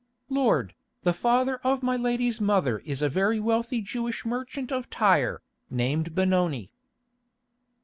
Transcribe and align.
"Lord, 0.29 0.73
the 1.03 1.13
father 1.13 1.57
of 1.57 1.83
my 1.83 1.95
lady's 1.95 2.41
mother 2.41 2.79
is 2.79 3.03
a 3.03 3.07
very 3.07 3.39
wealthy 3.39 3.81
Jewish 3.81 4.25
merchant 4.25 4.71
of 4.71 4.89
Tyre, 4.89 5.43
named 5.69 6.15
Benoni." 6.15 6.71